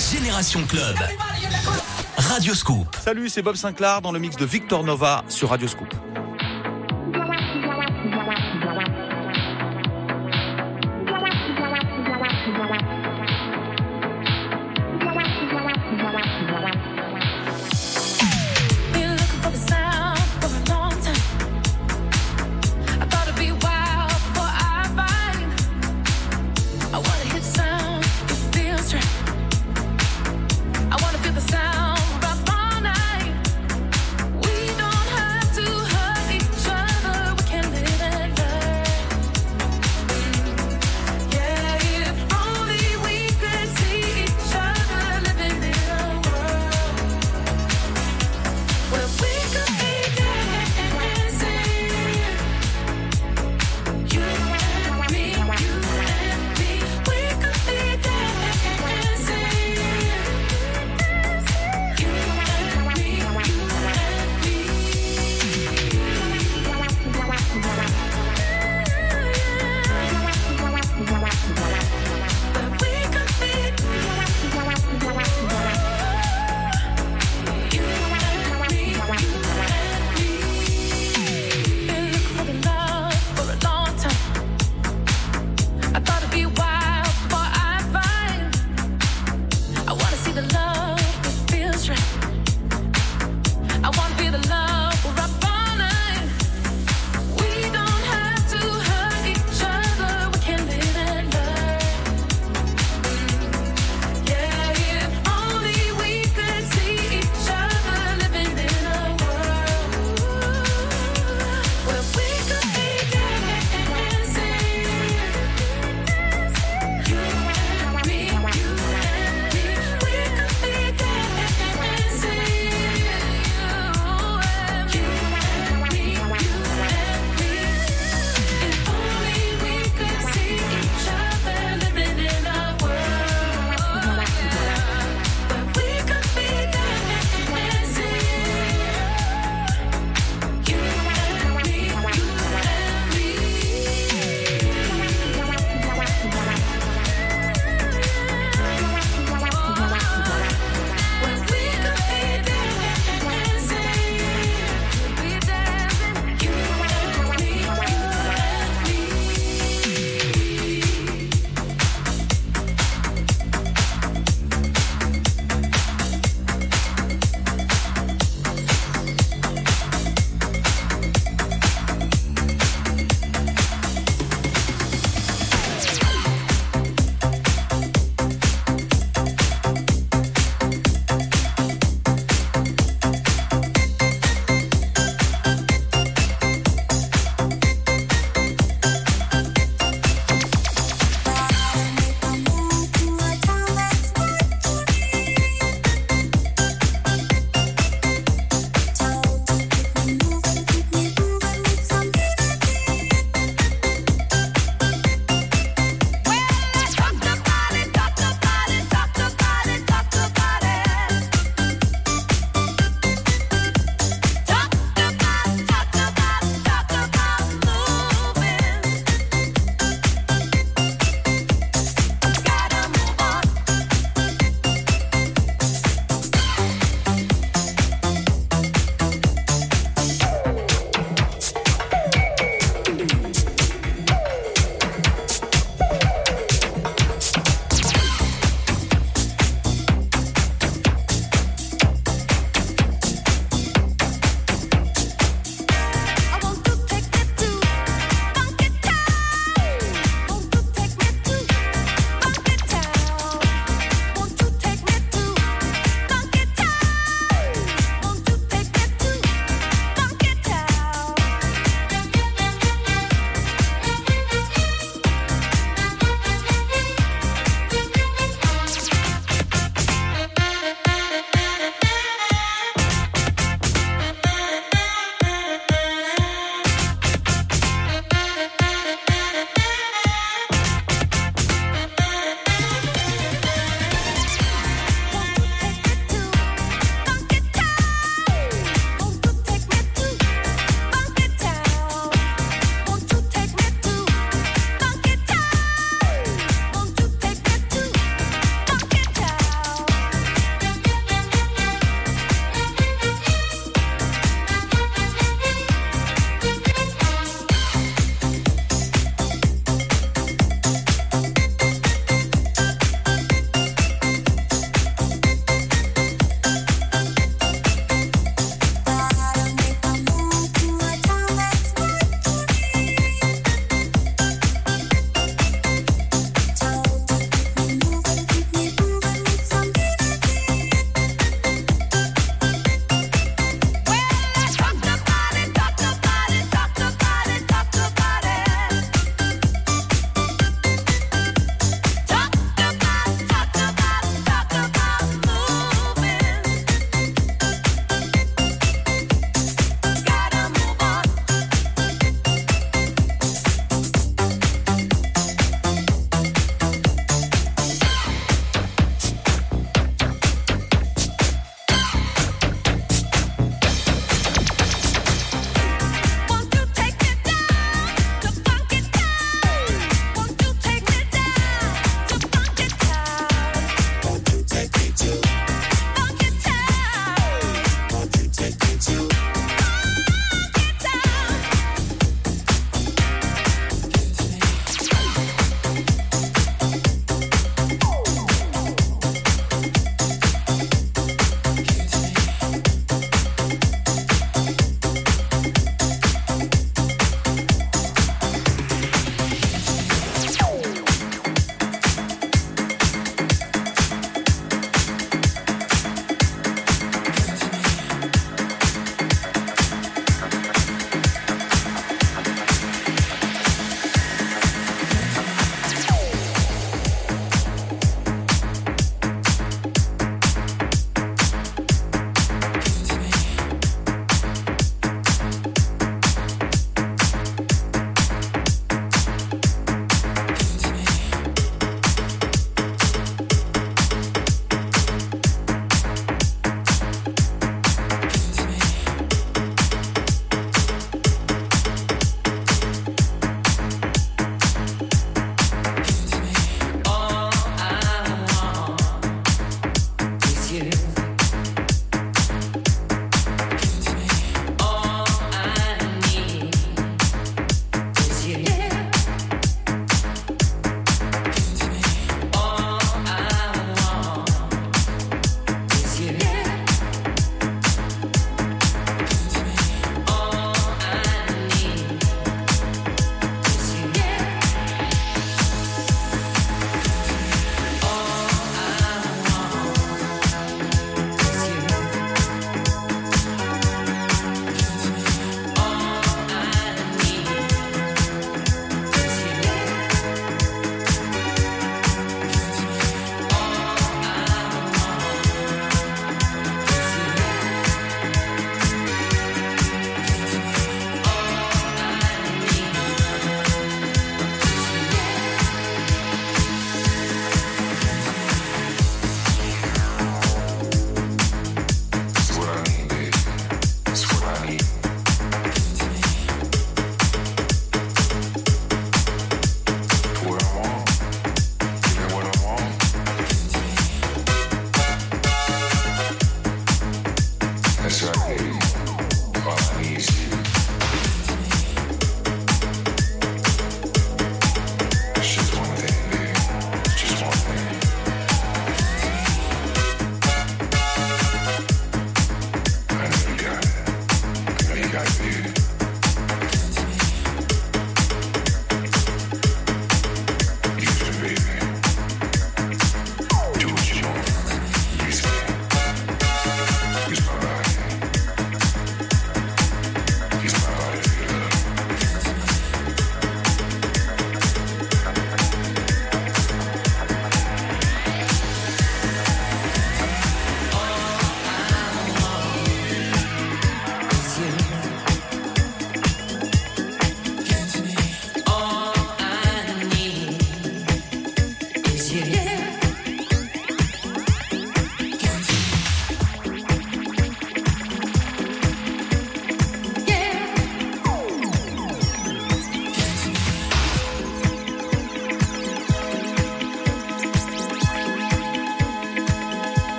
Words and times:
Génération 0.00 0.64
Club. 0.66 0.96
Radio 2.16 2.54
Scoop. 2.54 2.96
Salut, 3.04 3.28
c'est 3.28 3.42
Bob 3.42 3.56
Sinclair 3.56 4.00
dans 4.00 4.12
le 4.12 4.18
mix 4.18 4.34
de 4.34 4.46
Victor 4.46 4.82
Nova 4.82 5.24
sur 5.28 5.50
Radio 5.50 5.68
Scoop. 5.68 5.94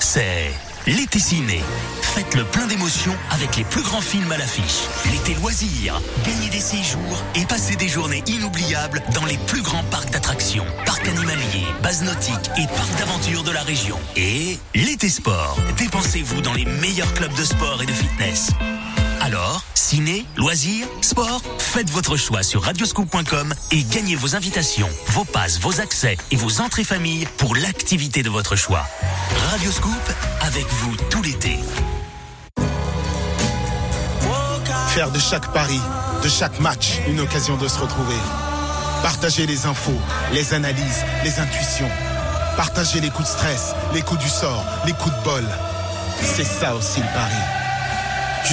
c'est 0.00 0.52
l'été 0.86 1.20
ciné. 1.20 1.60
Faites 2.02 2.34
le 2.34 2.42
plein 2.44 2.66
d'émotions 2.66 3.14
avec 3.30 3.56
les 3.56 3.62
plus 3.62 3.82
grands 3.82 4.00
films 4.00 4.32
à 4.32 4.36
l'affiche. 4.36 4.82
L'été 5.12 5.34
loisirs, 5.34 6.00
gagnez 6.26 6.50
des 6.50 6.58
séjours 6.58 7.22
et 7.36 7.46
passez 7.46 7.76
des 7.76 7.88
journées 7.88 8.24
inoubliables 8.26 9.00
dans 9.14 9.24
les 9.24 9.38
plus 9.46 9.62
grands 9.62 9.84
parcs 9.84 10.10
d'attractions, 10.10 10.66
parcs 10.84 11.06
animaliers, 11.06 11.66
bases 11.84 12.02
nautiques 12.02 12.50
et 12.58 12.66
parcs 12.66 12.98
d'aventure 12.98 13.44
de 13.44 13.52
la 13.52 13.62
région. 13.62 13.98
Et 14.16 14.58
l'été 14.74 15.08
sport, 15.08 15.56
dépensez-vous 15.78 16.40
dans 16.40 16.54
les 16.54 16.64
meilleurs 16.64 17.12
clubs 17.14 17.34
de 17.34 17.44
sport 17.44 17.80
et 17.80 17.86
de 17.86 17.92
fitness. 17.92 18.50
Alors, 19.20 19.62
ciné, 19.74 20.26
loisirs, 20.36 20.88
sport, 21.00 21.42
Faites 21.72 21.88
votre 21.88 22.18
choix 22.18 22.42
sur 22.42 22.64
radioscoop.com 22.64 23.54
et 23.70 23.82
gagnez 23.84 24.14
vos 24.14 24.36
invitations, 24.36 24.90
vos 25.06 25.24
passes, 25.24 25.58
vos 25.58 25.80
accès 25.80 26.18
et 26.30 26.36
vos 26.36 26.60
entrées 26.60 26.84
famille 26.84 27.26
pour 27.38 27.56
l'activité 27.56 28.22
de 28.22 28.28
votre 28.28 28.56
choix. 28.56 28.84
Radioscoop, 29.48 29.90
avec 30.42 30.66
vous 30.66 30.94
tout 31.08 31.22
l'été. 31.22 31.56
Faire 34.88 35.10
de 35.10 35.18
chaque 35.18 35.50
pari, 35.54 35.80
de 36.22 36.28
chaque 36.28 36.60
match, 36.60 36.98
une 37.08 37.20
occasion 37.20 37.56
de 37.56 37.66
se 37.66 37.78
retrouver. 37.78 38.20
Partager 39.02 39.46
les 39.46 39.64
infos, 39.64 39.98
les 40.34 40.52
analyses, 40.52 41.06
les 41.24 41.38
intuitions. 41.38 41.90
Partager 42.54 43.00
les 43.00 43.08
coups 43.08 43.26
de 43.26 43.32
stress, 43.32 43.72
les 43.94 44.02
coups 44.02 44.20
du 44.20 44.28
sort, 44.28 44.62
les 44.84 44.92
coups 44.92 45.16
de 45.16 45.24
bol. 45.24 45.44
C'est 46.20 46.44
ça 46.44 46.74
aussi 46.74 47.00
le 47.00 47.06
pari 47.14 47.61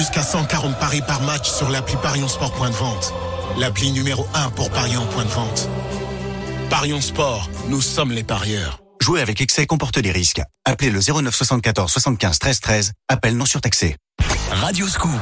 jusqu'à 0.00 0.22
140 0.22 0.78
paris 0.78 1.02
par 1.06 1.20
match 1.20 1.50
sur 1.50 1.68
l'appli 1.68 1.94
Parion 2.02 2.26
Sport 2.26 2.52
Point 2.54 2.70
de 2.70 2.74
Vente. 2.74 3.12
L'appli 3.58 3.92
numéro 3.92 4.26
1 4.32 4.48
pour 4.52 4.70
parier 4.70 4.96
en 4.96 5.04
point 5.04 5.26
de 5.26 5.28
vente. 5.28 5.68
Parion 6.70 7.02
Sport, 7.02 7.50
nous 7.68 7.82
sommes 7.82 8.10
les 8.10 8.24
parieurs. 8.24 8.80
Jouer 9.02 9.20
avec 9.20 9.42
excès 9.42 9.66
comporte 9.66 9.98
des 9.98 10.10
risques. 10.10 10.40
Appelez 10.64 10.90
le 10.90 11.00
09 11.00 11.34
74 11.34 11.92
75 11.92 12.38
13 12.38 12.60
13. 12.60 12.92
Appel 13.08 13.36
non 13.36 13.44
surtaxé. 13.44 13.96
Radio 14.50 14.88
Scoop. 14.88 15.20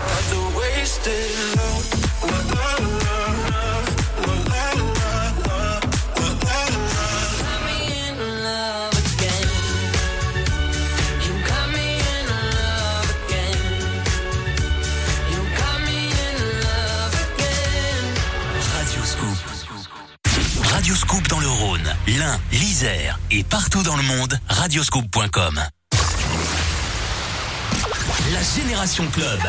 l'Ain, 22.18 22.40
l'Isère 22.50 23.18
et 23.30 23.44
partout 23.44 23.82
dans 23.82 23.96
le 23.96 24.02
monde, 24.02 24.38
radioscoop.com. 24.48 25.60
La 28.32 28.42
Génération 28.42 29.06
Club. 29.12 29.40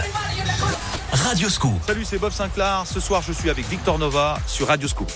Radioscoop. 1.12 1.82
Salut, 1.88 2.06
c'est 2.06 2.20
Bob 2.20 2.32
Sinclair. 2.32 2.84
Ce 2.86 3.00
soir, 3.00 3.24
je 3.26 3.34
suis 3.34 3.50
avec 3.50 3.68
Victor 3.68 3.98
Nova 3.98 4.38
sur 4.46 4.68
Radioscoop. 4.68 5.12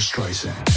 Streisand. 0.00 0.69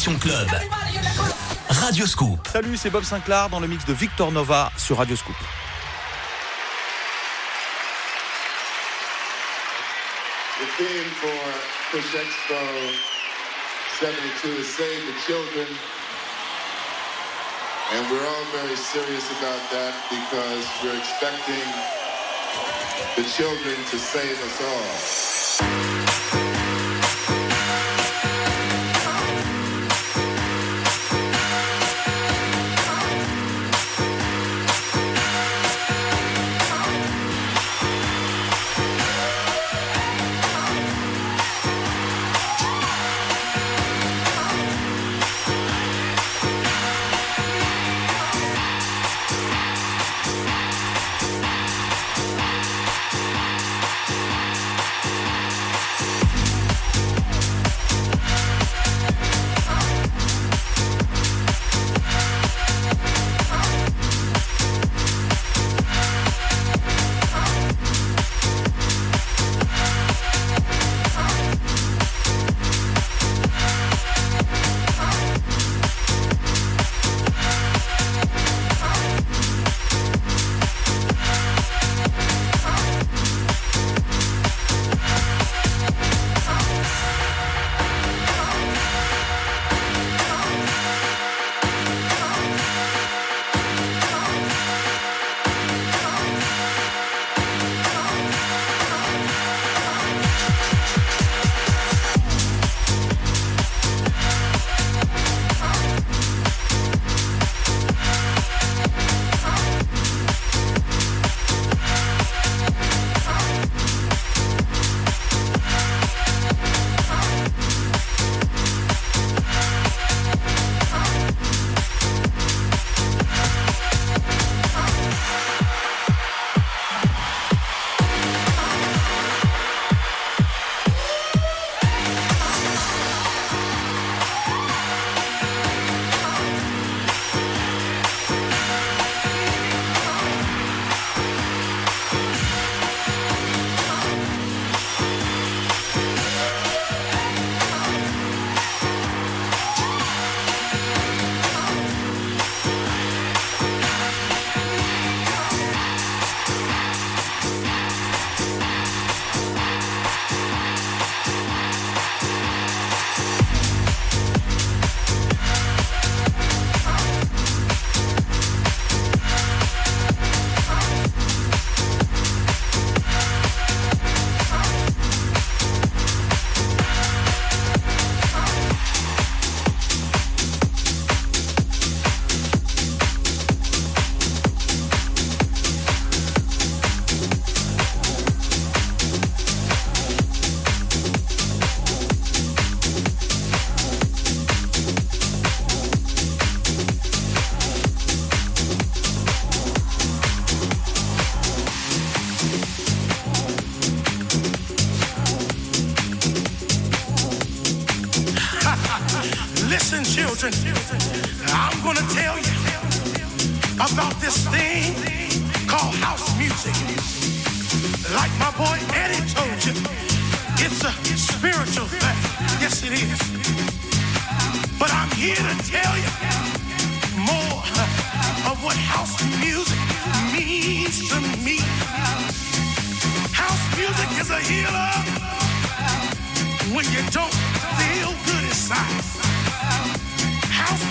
Génération 0.00 0.18
Club. 0.18 0.48
Radio 1.68 2.06
Scoop. 2.06 2.48
Salut, 2.50 2.76
c'est 2.78 2.88
Bob 2.88 3.04
Sinclair 3.04 3.50
dans 3.50 3.60
le 3.60 3.66
mix 3.66 3.84
de 3.84 3.92
Victor 3.92 4.32
Nova 4.32 4.72
sur 4.78 4.96
Radio 4.96 5.14
Scoop. 5.14 5.36
The 10.58 10.66
theme 10.78 11.10
for 11.20 11.28
Push 11.92 12.14
Expo 12.14 12.56
72 13.98 14.60
is 14.60 14.68
Save 14.68 15.04
the 15.04 15.20
Children. 15.26 15.66
And 17.92 18.10
we're 18.10 18.26
all 18.26 18.46
very 18.54 18.76
serious 18.76 19.30
about 19.38 19.60
that 19.70 19.92
because 20.08 20.66
we're 20.82 20.96
expecting 20.96 21.68
the 23.16 23.24
children 23.24 23.76
to 23.90 23.98
save 23.98 24.38
us 24.44 24.60
all. 24.62 25.39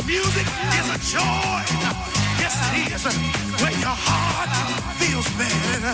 Music 0.10 0.48
is 0.82 0.88
a 0.90 1.00
joy. 1.14 1.62
Yes, 2.42 2.58
it 2.74 2.90
is. 2.90 3.06
When 3.62 3.74
your 3.78 3.94
heart 3.94 4.50
feels 4.98 5.30
bad. 5.38 5.86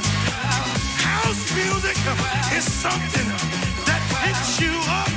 House 1.03 1.43
music 1.51 1.97
is 2.55 2.63
something 2.63 3.27
that 3.83 4.01
picks 4.23 4.55
you 4.63 4.71
up 4.87 5.11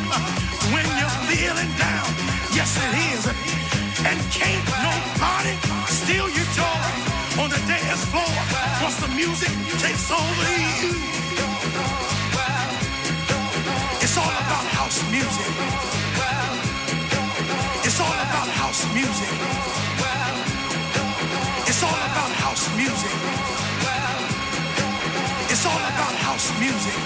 when 0.74 0.86
you're 0.98 1.18
feeling 1.30 1.70
down. 1.78 2.10
Yes, 2.58 2.74
it 2.74 2.94
is. 3.14 3.22
And 4.02 4.18
can't 4.34 4.66
nobody 4.82 5.54
steal 5.86 6.26
your 6.34 6.48
joy 6.58 6.82
on 7.38 7.50
the 7.54 7.62
dance 7.70 8.04
floor 8.10 8.34
once 8.82 8.98
the 8.98 9.10
music 9.14 9.54
takes 9.78 10.10
over 10.10 10.48
you. 10.82 11.17
Music. 18.98 19.38
It's 21.70 21.82
all 21.86 22.00
about 22.10 22.32
house 22.44 22.66
music. 22.76 23.16
It's 25.52 25.64
all 25.70 25.82
about 25.92 26.14
house 26.26 26.48
music. 26.58 26.98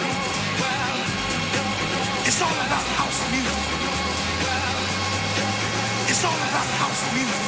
It's 2.29 2.41
all 2.41 2.59
about 2.67 2.87
house 2.99 3.21
music. 3.35 3.69
It's 6.13 6.25
all 6.25 6.41
about 6.49 6.69
house 6.81 7.03
music. 7.17 7.45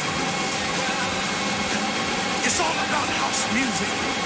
It's 2.46 2.60
all 2.60 2.76
about 2.86 3.08
house 3.20 3.42
music. 3.54 4.23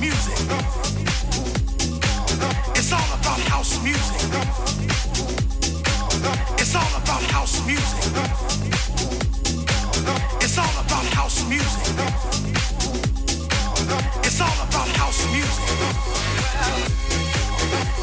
music. 0.00 0.38
It's 2.76 2.92
all 2.92 3.10
about 3.18 3.40
house 3.50 3.82
music. 3.82 4.20
It's 6.58 6.74
all 6.74 6.94
about 7.02 7.22
house 7.32 7.66
music. 7.66 8.04
It's 10.40 10.58
all 10.58 10.80
about 10.84 11.04
house 11.14 11.48
music. 11.48 11.86
It's 14.22 14.40
all 14.40 14.60
about 14.66 14.88
house 14.96 15.26
music. 15.32 15.68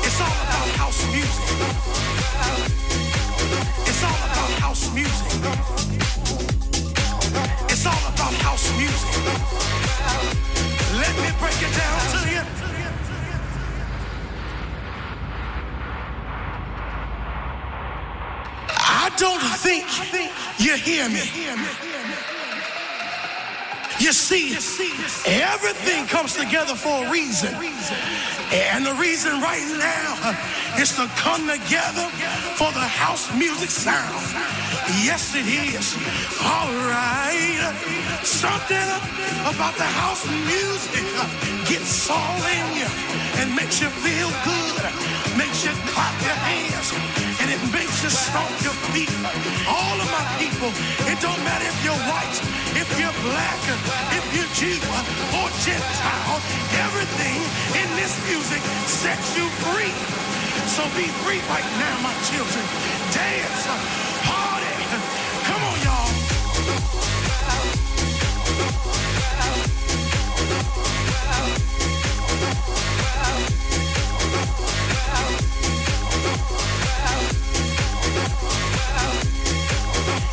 It's 0.04 0.20
all 0.22 0.38
about 0.46 0.70
house 0.78 1.02
music. 1.14 1.48
It's 3.88 4.04
all 4.04 4.22
about 4.28 4.52
house 4.60 4.94
music. 4.94 5.32
It's 7.70 7.86
all 7.86 8.04
about 8.14 8.34
house 8.34 8.72
music 8.78 9.85
everything 25.28 26.06
comes 26.08 26.36
together 26.36 26.76
for 26.76 27.06
a 27.06 27.12
reason. 27.12 27.54
And 28.52 28.86
the 28.86 28.94
reason 28.94 29.42
right 29.42 29.66
now 29.78 30.80
is 30.80 30.96
to 30.96 31.08
come 31.16 31.48
together 31.48 32.08
for 32.56 32.72
the 32.72 32.80
house 32.80 33.34
music 33.36 33.70
sound. 33.70 34.65
Yes, 34.86 35.34
it 35.34 35.50
is. 35.50 35.98
All 36.46 36.70
right. 36.86 37.58
Something 38.22 38.86
about 39.50 39.74
the 39.82 39.90
house 39.98 40.22
music 40.46 41.02
gets 41.66 42.10
all 42.10 42.38
in 42.46 42.66
you 42.78 42.90
and 43.42 43.50
makes 43.56 43.82
you 43.82 43.90
feel 43.90 44.30
good, 44.46 44.86
makes 45.34 45.66
you 45.66 45.74
clap 45.90 46.14
your 46.22 46.38
hands, 46.38 46.94
and 47.42 47.50
it 47.50 47.62
makes 47.74 48.04
you 48.06 48.14
stomp 48.14 48.54
your 48.62 48.78
feet. 48.94 49.10
All 49.66 49.98
of 49.98 50.10
my 50.14 50.26
people, 50.38 50.70
it 51.10 51.18
don't 51.18 51.42
matter 51.42 51.66
if 51.66 51.78
you're 51.82 52.02
white, 52.06 52.38
if 52.78 52.90
you're 53.02 53.18
black, 53.26 53.62
if 54.14 54.26
you're 54.38 54.52
Jew 54.54 54.78
or 55.34 55.50
Gentile, 55.66 56.38
everything 56.86 57.42
in 57.74 57.90
this 57.98 58.14
music 58.30 58.62
sets 58.86 59.36
you 59.36 59.50
free. 59.66 60.25
So 60.68 60.84
be 60.98 61.08
free 61.24 61.40
right 61.48 61.64
now, 61.80 62.00
my 62.02 62.14
children. 62.26 62.66
Dance, 63.14 63.68
party. 64.26 64.74
Come 65.46 65.64
on, 65.64 65.78
y'all. 65.86 66.10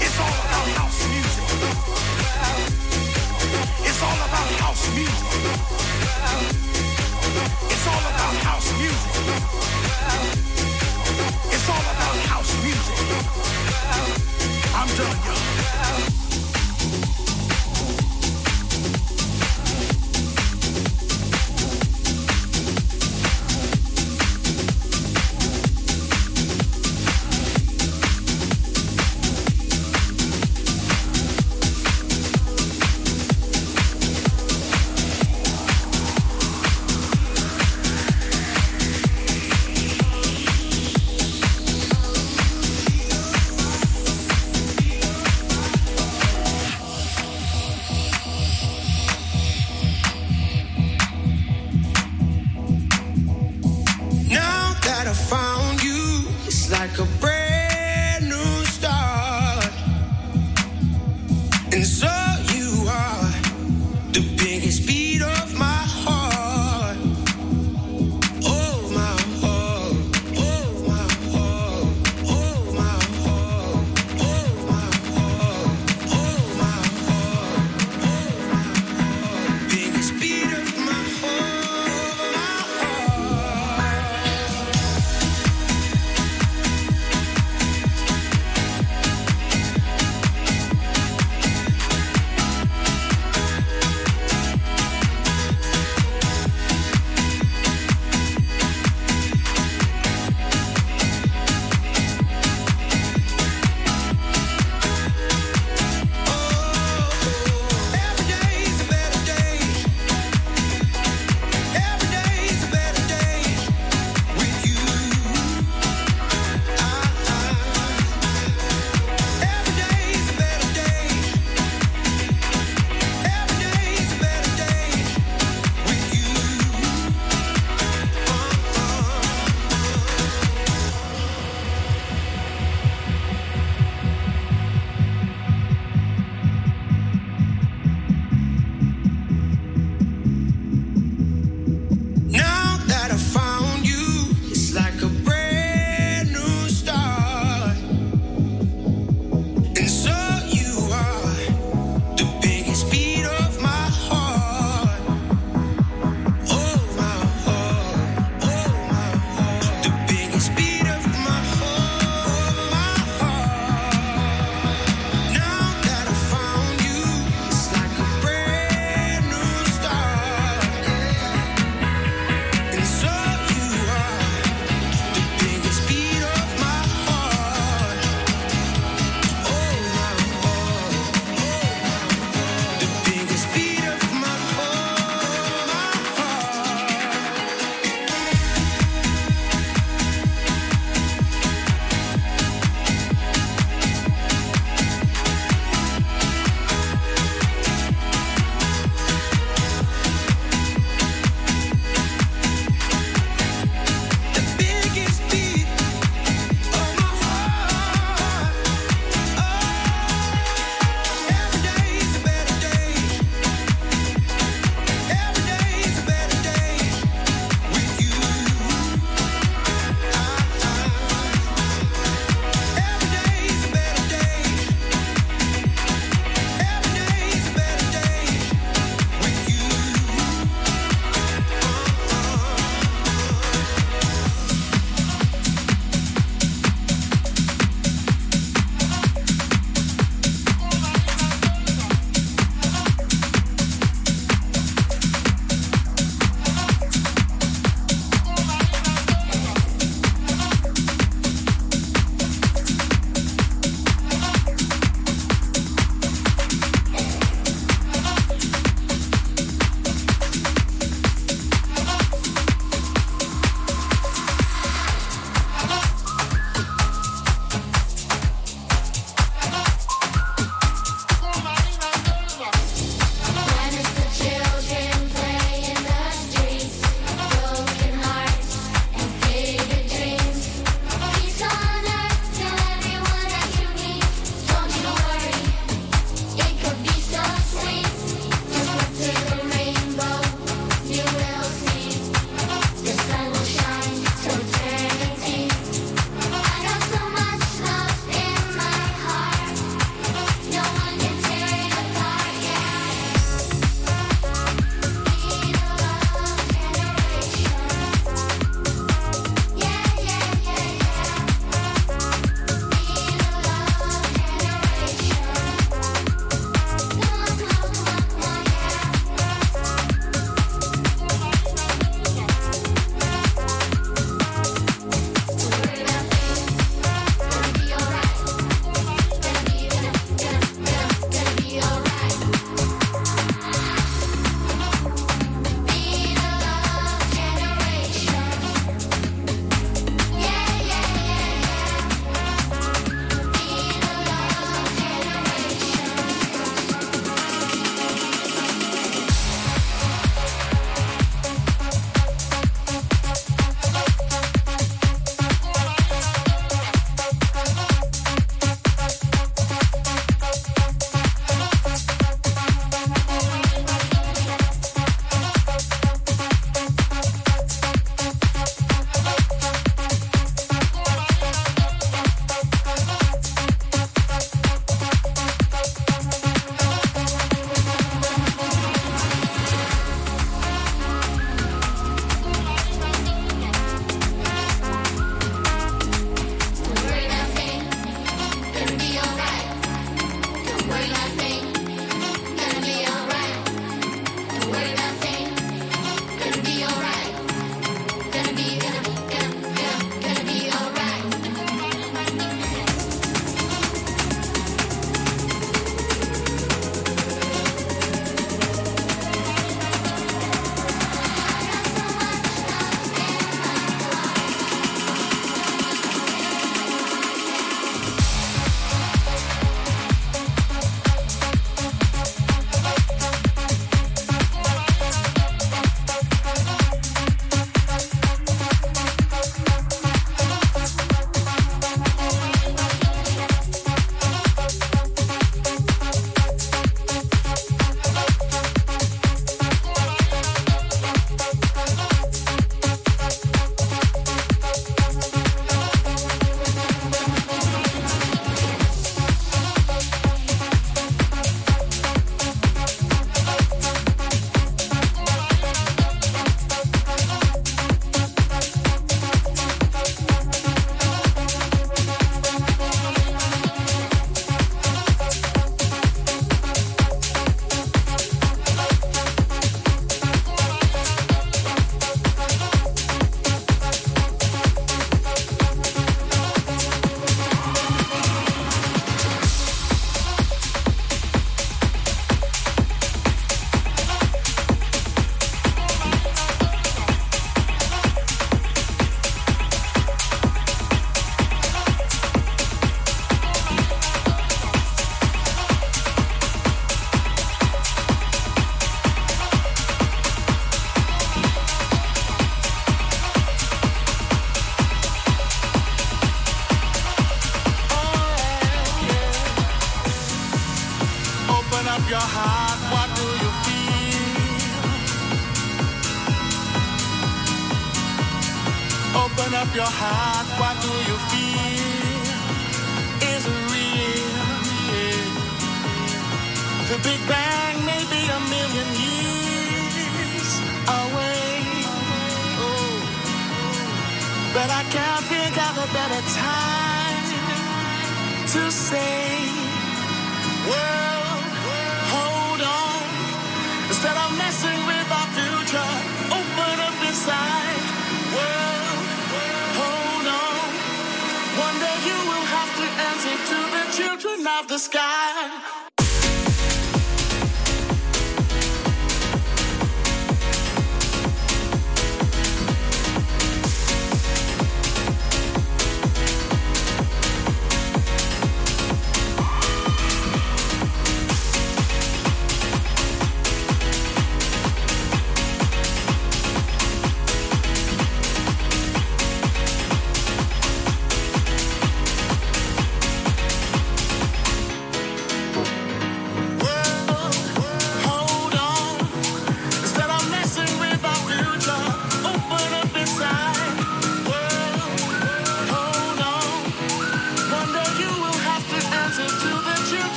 It's 0.00 0.18
all 0.20 0.38
about 0.46 0.68
house 0.78 1.08
music. 1.08 1.44
It's 3.88 4.02
all 4.02 4.20
about 4.28 4.48
house 4.60 4.94
music. 4.94 6.07
It's 7.66 7.86
all 7.86 8.00
about 8.00 8.34
house 8.46 8.70
music. 8.78 9.14
It's 11.50 11.68
all 11.68 11.80
about 11.80 12.16
house 12.30 12.52
music. 12.62 12.98
I'm 14.74 14.88
done, 14.96 15.18
y'all. 15.26 15.48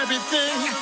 everything. 0.00 0.77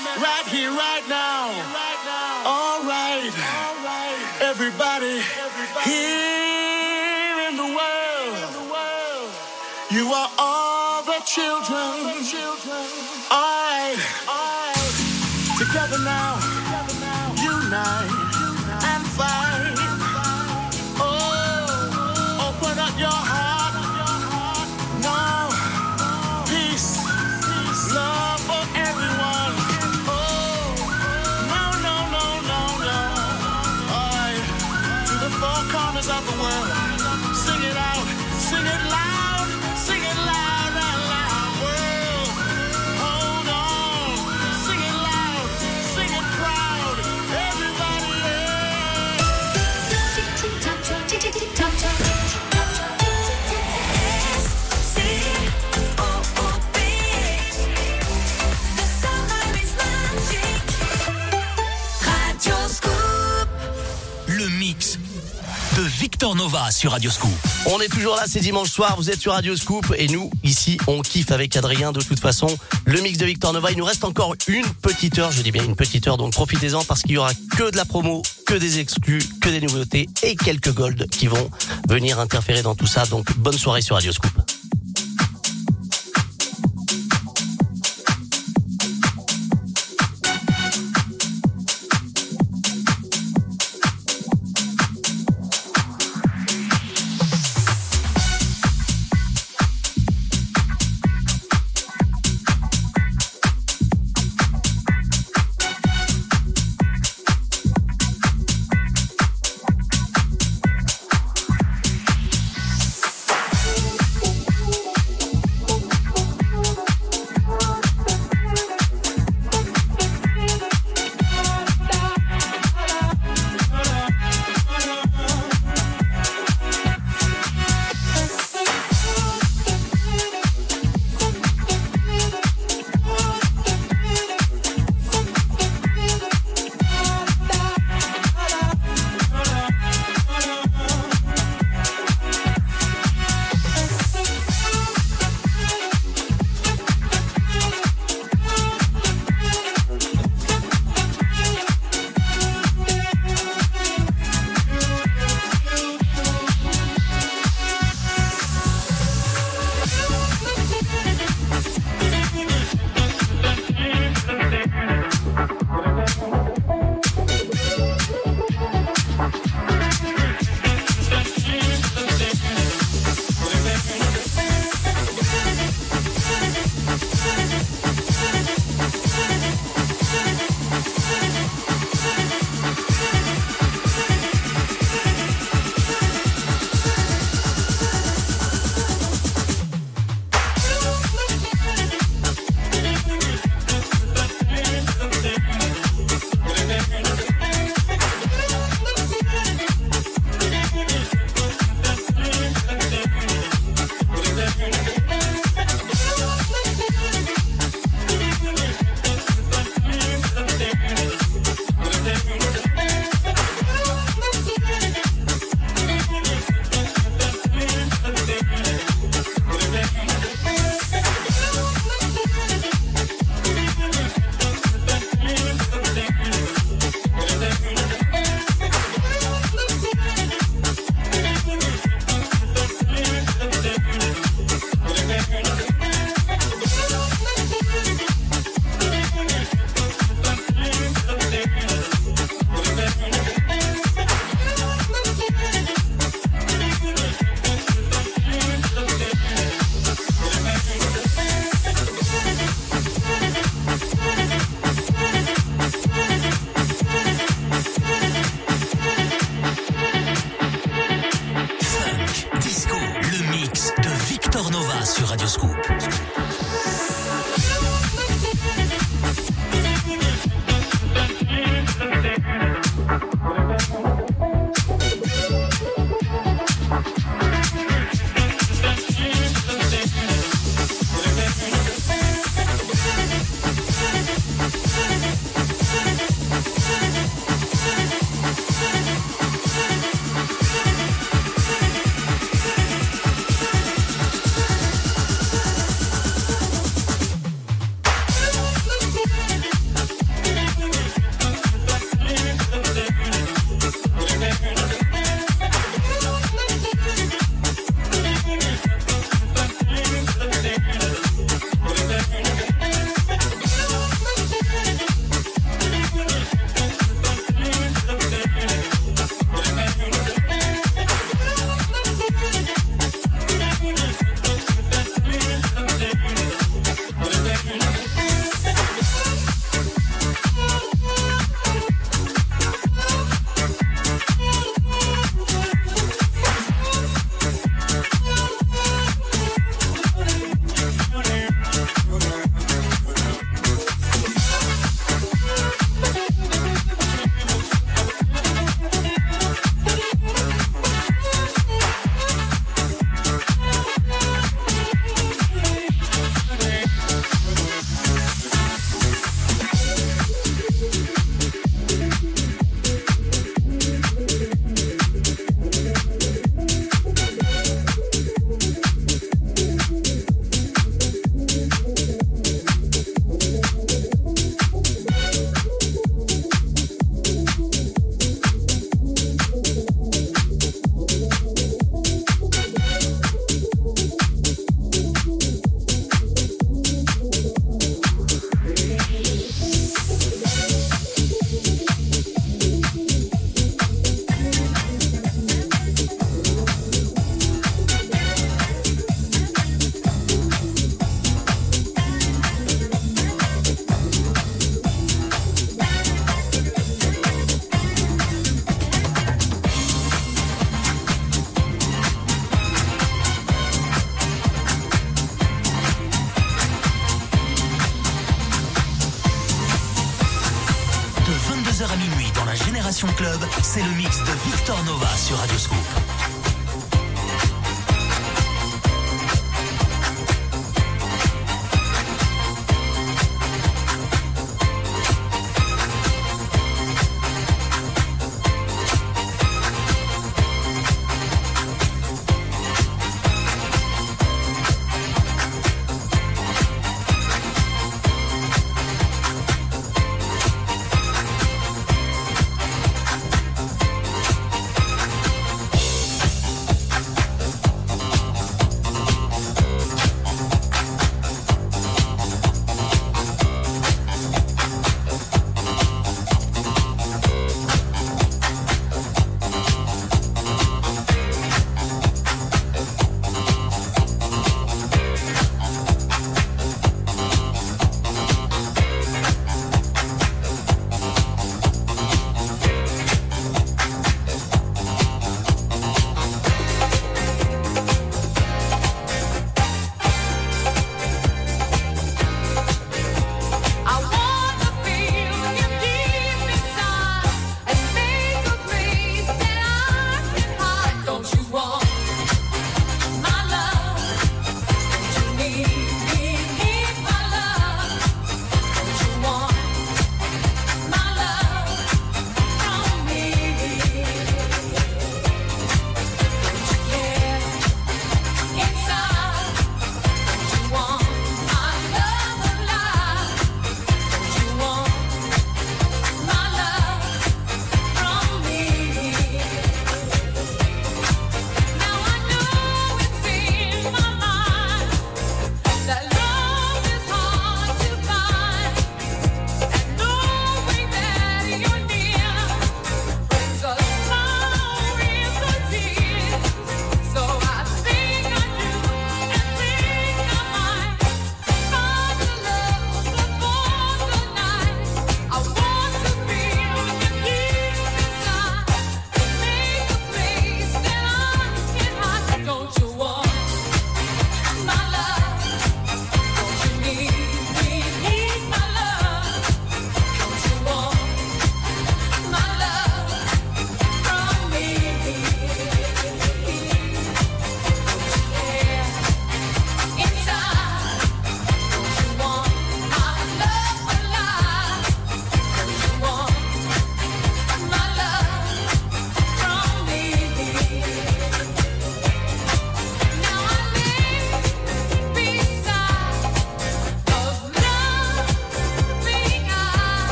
Victor 66.17 66.35
Nova 66.35 66.71
sur 66.71 66.93
Radio 66.93 67.11
Scoop. 67.11 67.31
On 67.67 67.79
est 67.79 67.89
toujours 67.91 68.17
là, 68.17 68.23
c'est 68.27 68.41
dimanche 68.41 68.71
soir, 68.71 68.97
vous 68.97 69.11
êtes 69.11 69.21
sur 69.21 69.33
Radio 69.33 69.55
Scoop 69.55 69.93
et 69.99 70.09
nous, 70.09 70.31
ici, 70.43 70.79
on 70.87 71.03
kiffe 71.03 71.31
avec 71.31 71.55
Adrien 71.59 71.93
de 71.93 72.01
toute 72.01 72.21
façon. 72.21 72.47
Le 72.87 73.03
mix 73.03 73.19
de 73.19 73.27
Victor 73.27 73.53
Nova, 73.53 73.71
il 73.71 73.77
nous 73.77 73.85
reste 73.85 74.03
encore 74.03 74.35
une 74.49 74.65
petite 74.81 75.19
heure, 75.19 75.31
je 75.31 75.43
dis 75.43 75.53
bien 75.53 75.63
une 75.63 75.77
petite 75.77 76.09
heure, 76.09 76.17
donc 76.17 76.33
profitez-en 76.33 76.85
parce 76.85 77.03
qu'il 77.03 77.13
y 77.13 77.19
aura 77.19 77.35
que 77.59 77.71
de 77.71 77.77
la 77.77 77.85
promo, 77.85 78.23
que 78.47 78.55
des 78.55 78.79
exclus, 78.79 79.21
que 79.43 79.51
des 79.51 79.61
nouveautés 79.61 80.09
et 80.23 80.37
quelques 80.37 80.73
golds 80.73 81.07
qui 81.11 81.27
vont 81.27 81.51
venir 81.87 82.19
interférer 82.19 82.63
dans 82.63 82.75
tout 82.75 82.87
ça. 82.87 83.05
Donc 83.05 83.37
bonne 83.37 83.59
soirée 83.59 83.83
sur 83.83 83.97
Radio 83.97 84.11
Scoop. 84.11 84.36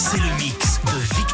C'est 0.00 0.16
le 0.16 0.30
mix 0.36 0.80
de 0.84 1.27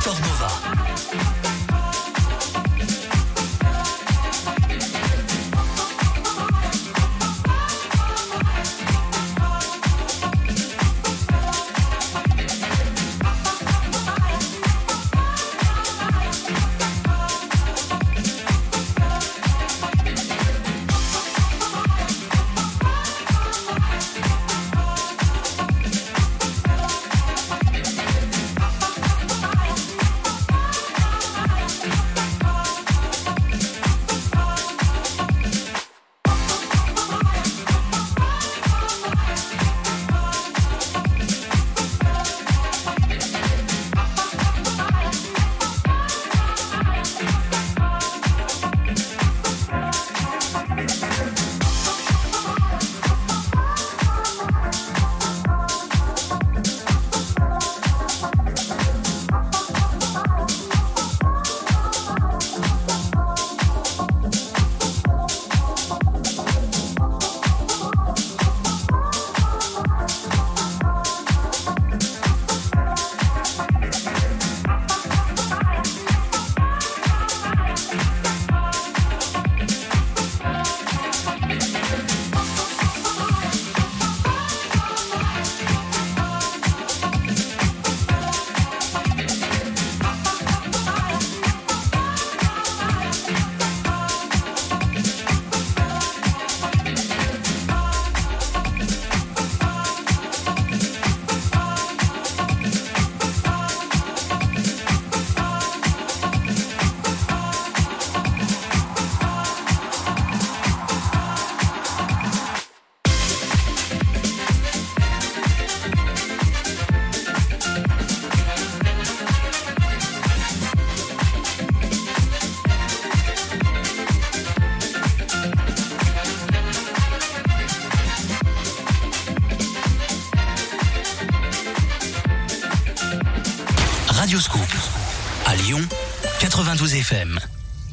92 136.84 136.94
FM. 136.96 137.40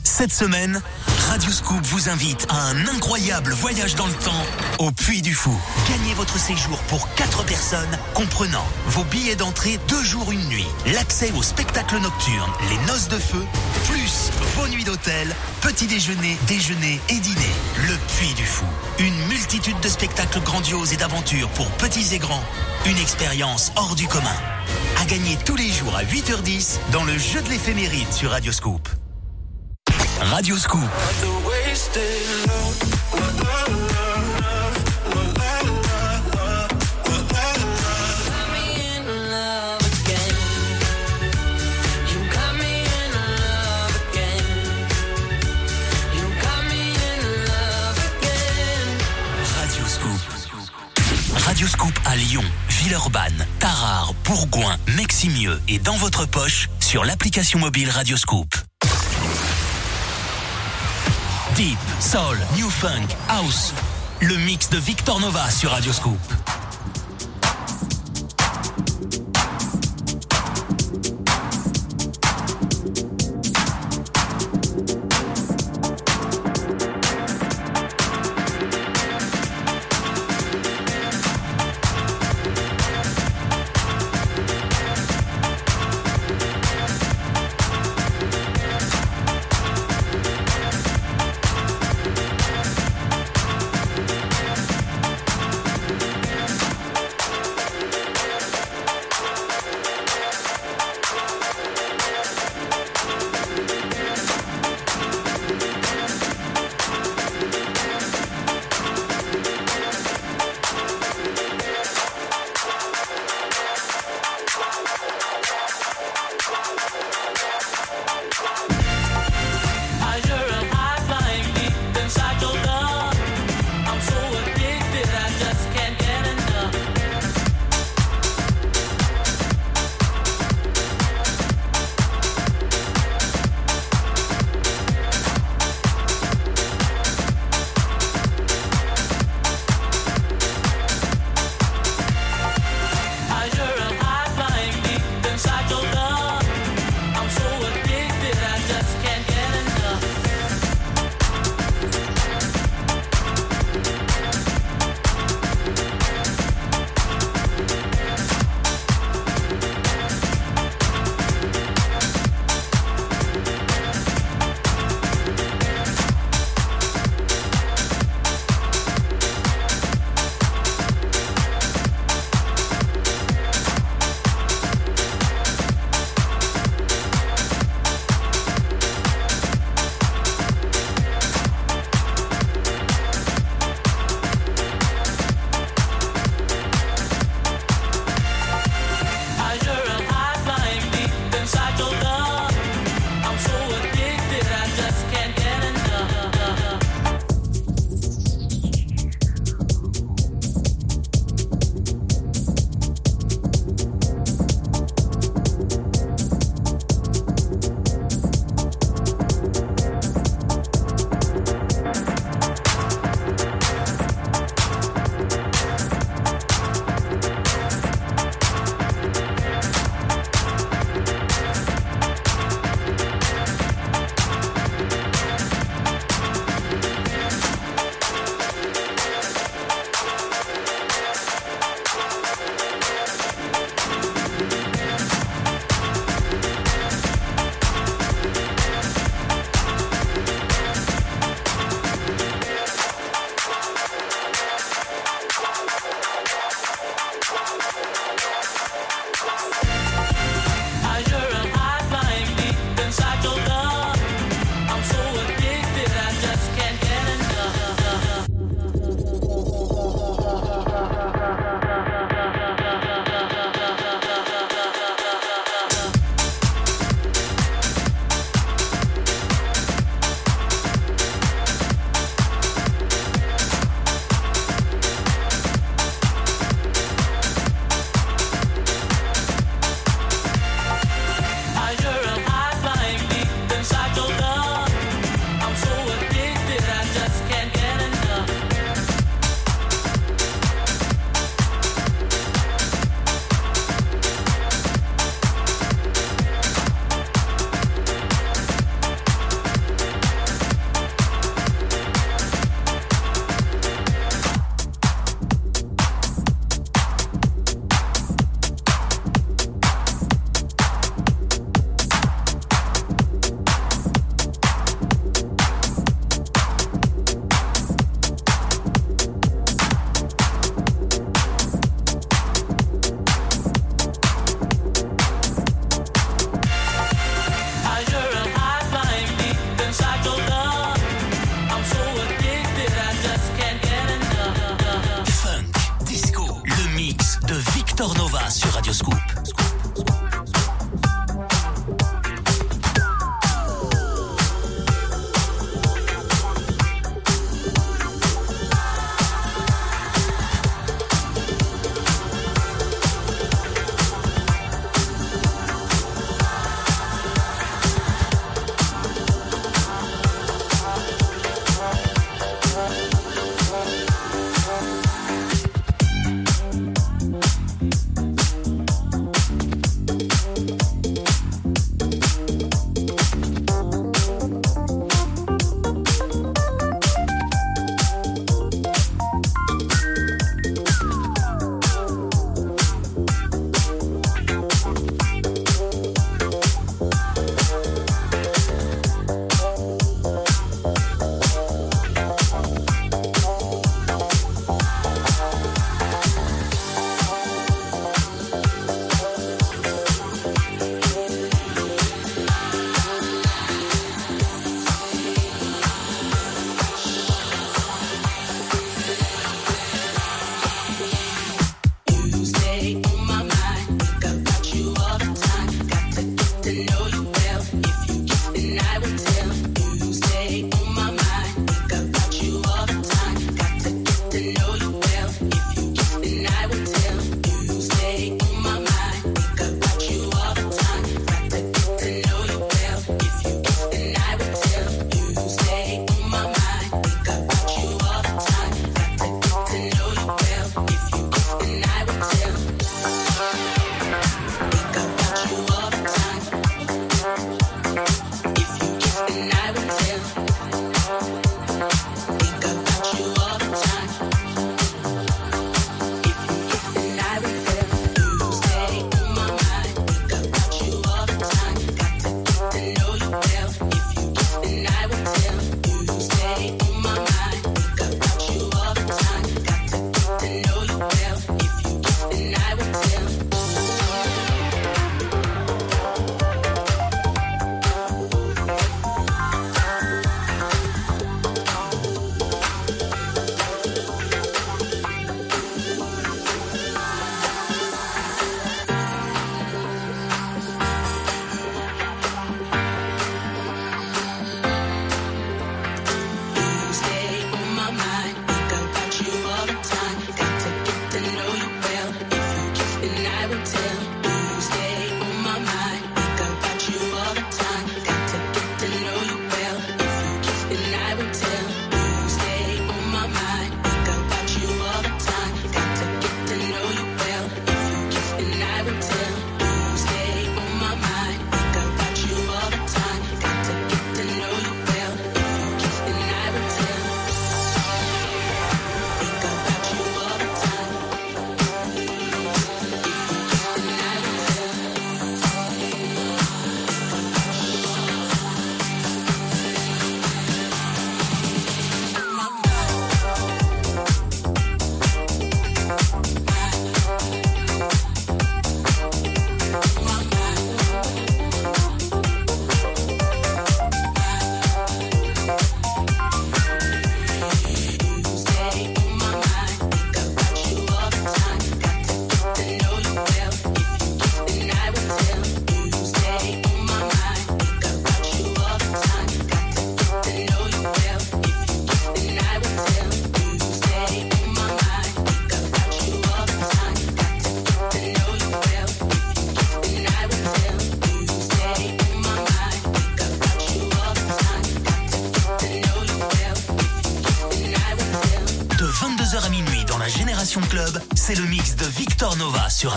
Cette 0.03 0.33
semaine, 0.33 0.81
Radio 1.29 1.49
Scoop 1.49 1.81
vous 1.83 2.09
invite 2.09 2.45
à 2.49 2.61
un 2.61 2.87
incroyable 2.87 3.53
voyage 3.53 3.95
dans 3.95 4.07
le 4.07 4.13
temps 4.13 4.45
au 4.79 4.91
Puy 4.91 5.21
du 5.21 5.33
Fou. 5.33 5.57
Gagnez 5.87 6.13
votre 6.13 6.37
séjour 6.37 6.77
pour 6.89 7.07
4 7.15 7.45
personnes, 7.45 7.97
comprenant 8.13 8.65
vos 8.87 9.05
billets 9.05 9.37
d'entrée 9.37 9.79
deux 9.87 10.03
jours, 10.03 10.29
une 10.31 10.45
nuit, 10.49 10.67
l'accès 10.87 11.31
au 11.37 11.41
spectacle 11.41 11.99
nocturne, 11.99 12.51
les 12.69 12.77
noces 12.87 13.07
de 13.07 13.17
feu, 13.17 13.45
plus 13.85 14.31
vos 14.57 14.67
nuits 14.67 14.83
d'hôtel, 14.83 15.33
petit 15.61 15.87
déjeuner, 15.87 16.37
déjeuner 16.47 16.99
et 17.07 17.19
dîner. 17.19 17.51
Le 17.87 17.95
Puy 18.17 18.33
du 18.33 18.45
Fou. 18.45 18.65
Une 18.99 19.27
multitude 19.27 19.79
de 19.79 19.87
spectacles 19.87 20.41
grandioses 20.41 20.91
et 20.91 20.97
d'aventures 20.97 21.49
pour 21.51 21.67
petits 21.71 22.13
et 22.13 22.19
grands. 22.19 22.43
Une 22.85 22.97
expérience 22.97 23.71
hors 23.77 23.95
du 23.95 24.07
commun. 24.07 24.35
Gagner 25.11 25.37
tous 25.43 25.57
les 25.57 25.67
jours 25.67 25.93
à 25.93 26.05
8h10 26.05 26.79
dans 26.93 27.03
le 27.03 27.17
jeu 27.17 27.41
de 27.41 27.49
l'éphéméride 27.49 28.09
sur. 28.13 28.31
Radio 28.31 28.53
Scoop. 28.53 28.87
Radio 30.21 30.55
Scoop. 30.55 30.79
Radio 51.33 51.67
Scoop 51.67 51.99
à 52.05 52.15
Lyon, 52.15 52.43
Villeurbanne, 52.69 53.45
Tarare, 53.81 54.13
Bourgoin, 54.25 54.77
Meximieux 54.95 55.59
et 55.67 55.79
dans 55.79 55.95
votre 55.95 56.27
poche 56.27 56.69
sur 56.79 57.03
l'application 57.03 57.57
mobile 57.57 57.89
Radio 57.89 58.15
Scoop. 58.15 58.53
Deep, 61.55 61.79
Soul, 61.99 62.37
New 62.57 62.69
Funk, 62.69 63.07
House. 63.27 63.73
Le 64.19 64.35
mix 64.37 64.69
de 64.69 64.77
Victor 64.77 65.19
Nova 65.19 65.49
sur 65.49 65.73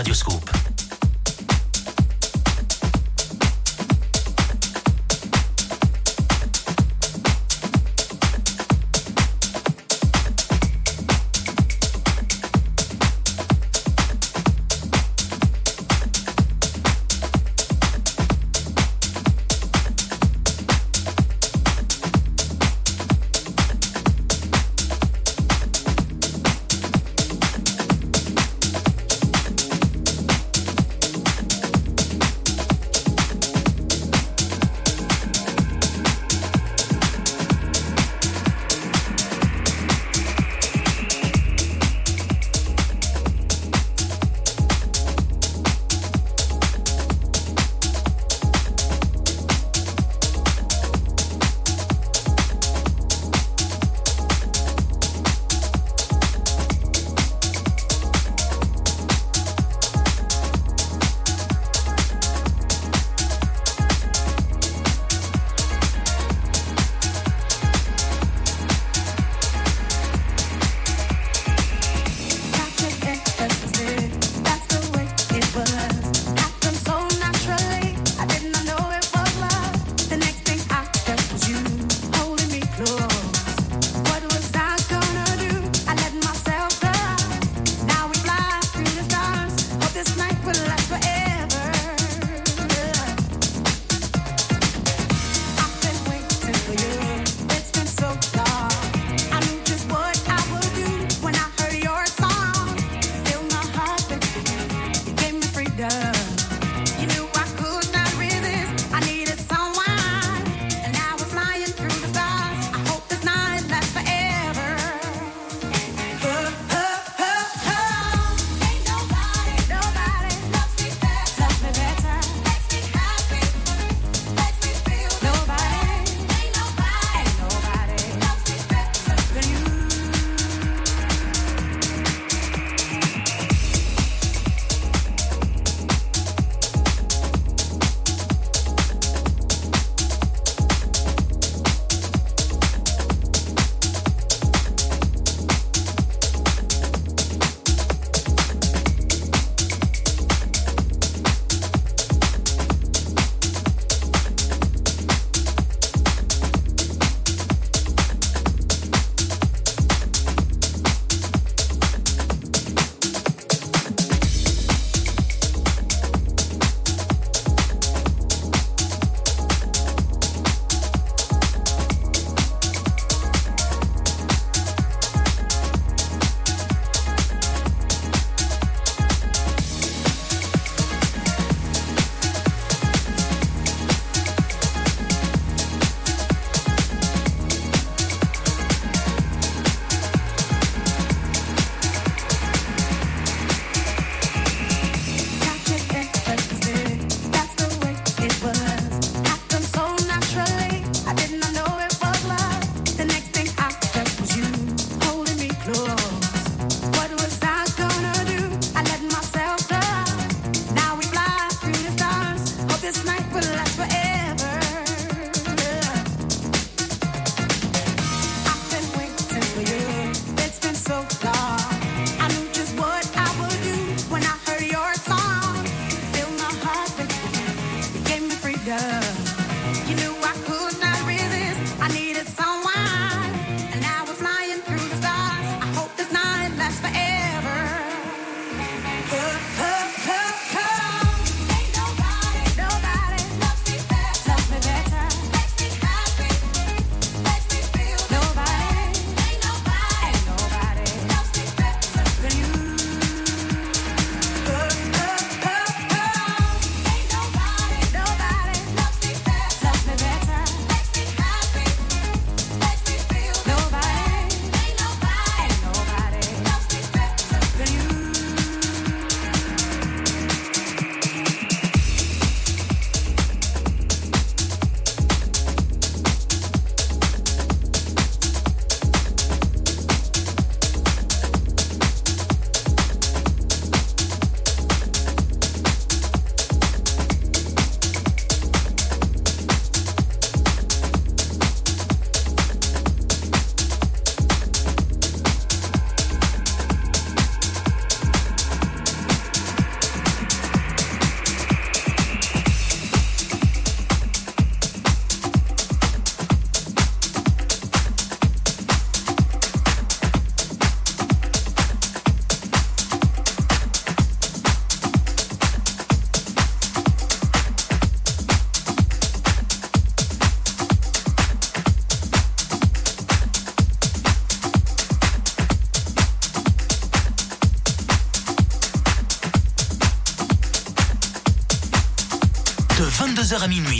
Radio 0.04 0.12
Scoop. 0.12 0.33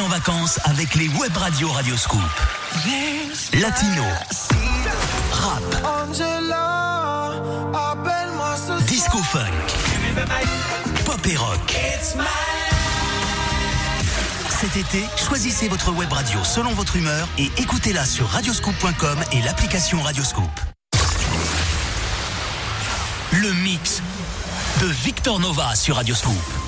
En 0.00 0.08
vacances 0.08 0.58
avec 0.64 0.94
les 0.94 1.08
web 1.08 1.36
radios 1.36 1.70
Radio 1.70 1.96
Scoop. 1.96 2.20
Latino, 3.60 4.04
rap, 5.32 5.62
disco 8.86 9.18
funk, 9.18 9.42
pop 11.04 11.26
et 11.26 11.36
rock. 11.36 11.78
Cet 14.60 14.76
été, 14.76 15.04
choisissez 15.16 15.68
votre 15.68 15.92
web 15.92 16.10
radio 16.10 16.42
selon 16.42 16.72
votre 16.72 16.96
humeur 16.96 17.28
et 17.36 17.50
écoutez-la 17.58 18.06
sur 18.06 18.28
radioscoop.com 18.28 19.18
et 19.32 19.42
l'application 19.42 20.00
Radioscoop. 20.00 20.60
Le 23.32 23.52
mix 23.62 24.00
de 24.80 24.86
Victor 24.86 25.38
Nova 25.38 25.74
sur 25.74 25.96
Radioscoop. 25.96 26.61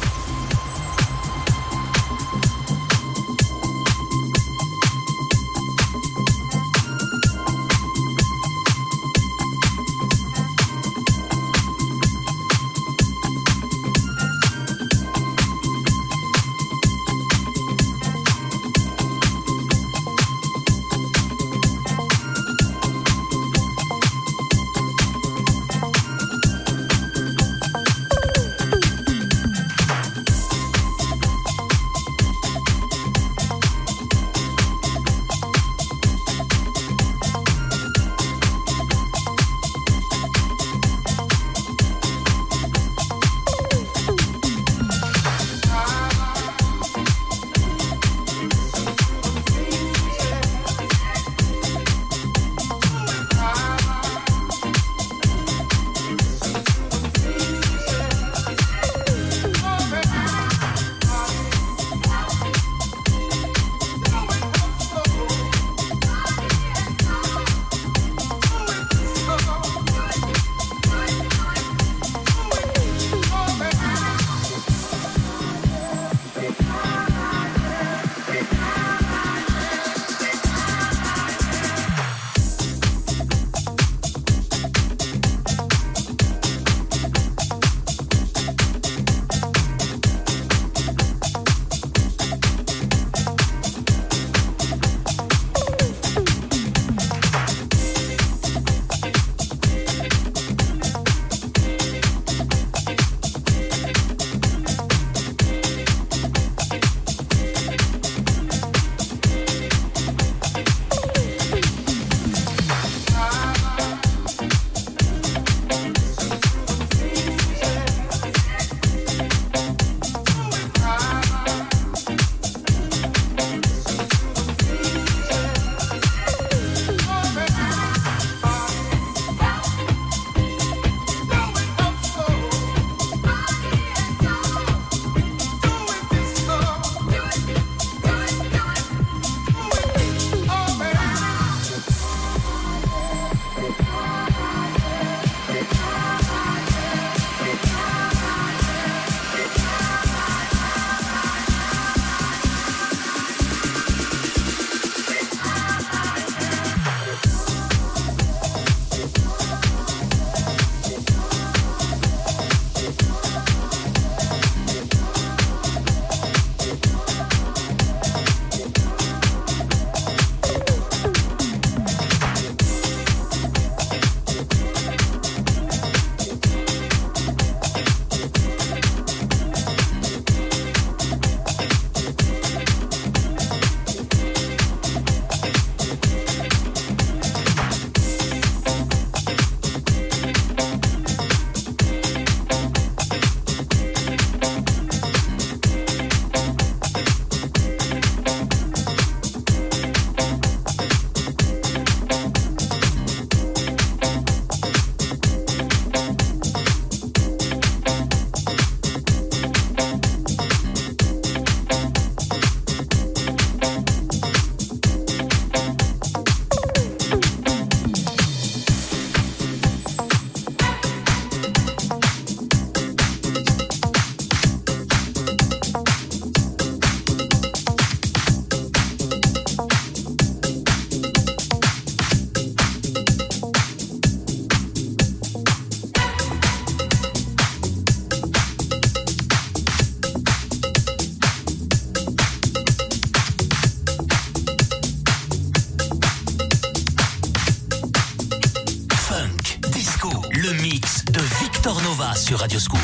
Radio 252.45 252.59
Scoop. 252.61 252.84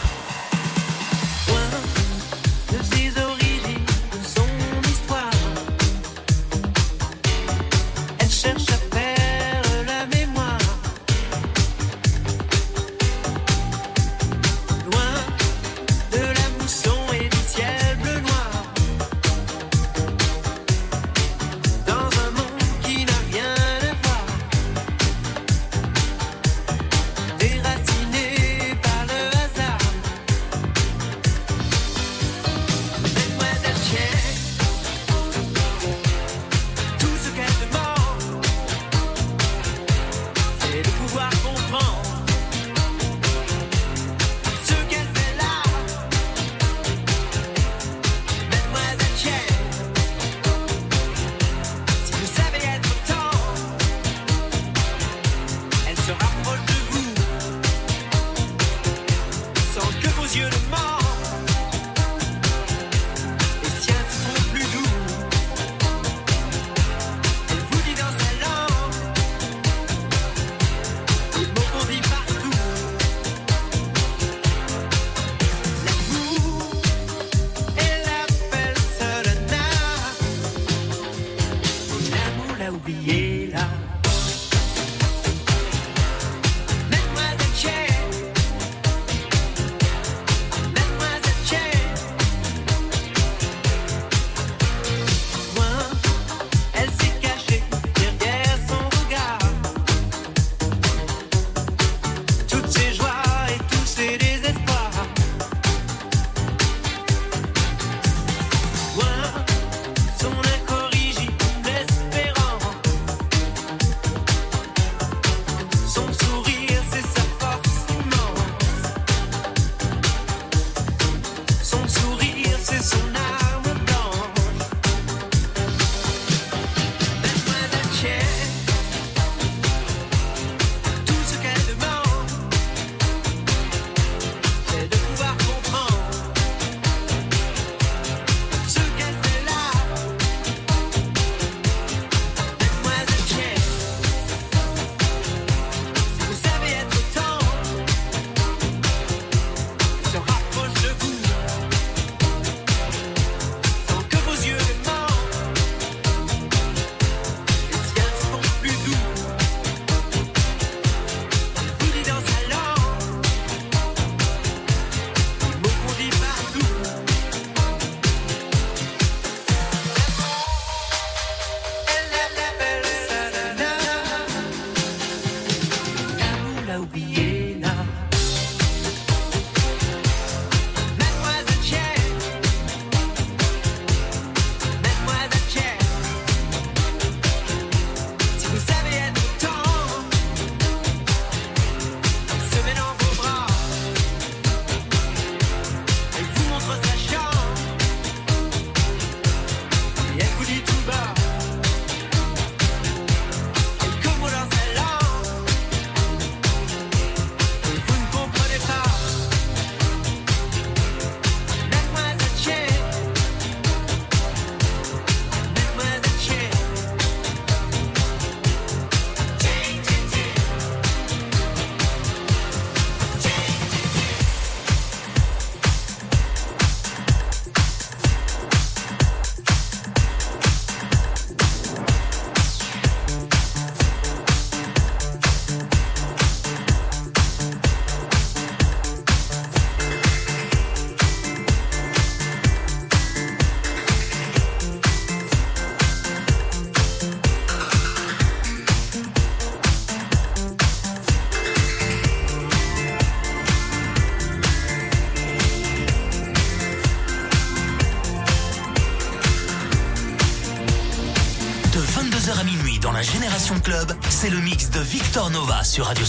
Victor 265.11 265.29
Nova 265.29 265.61
sur 265.61 265.83
Radio 265.87 266.05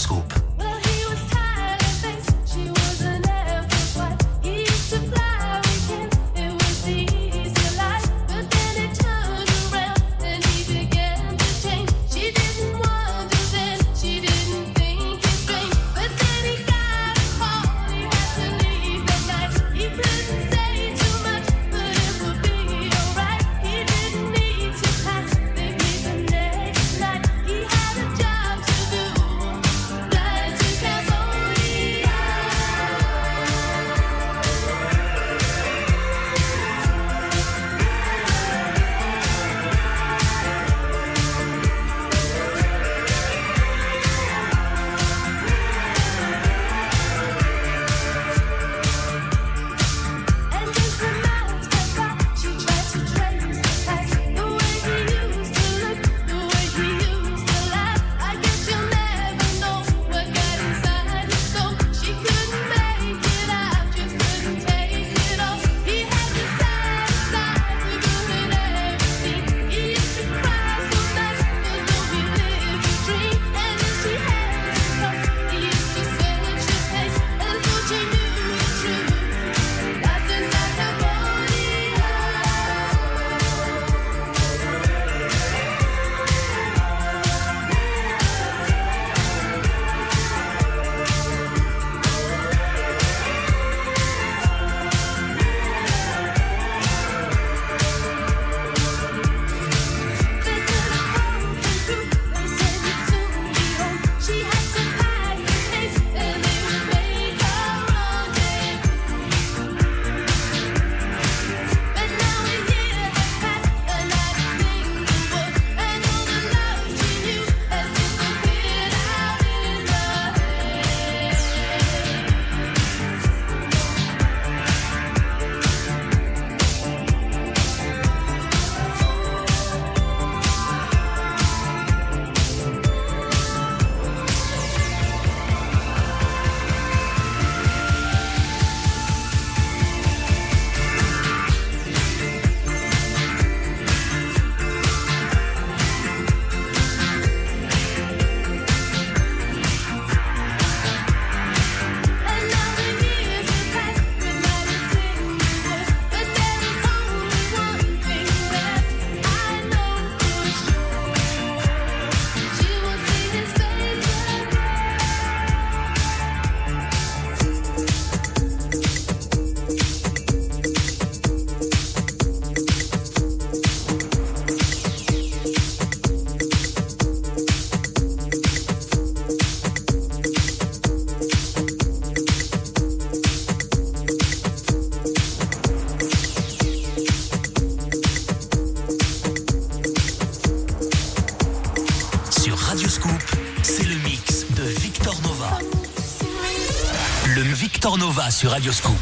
Nova. 198.15 198.29
Sur 198.29 198.51
Radio 198.51 198.71
Scoop. 198.71 198.92